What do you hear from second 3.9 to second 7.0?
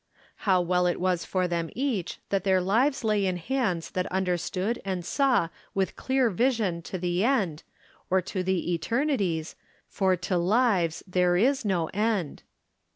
that understood and saw with clear vision to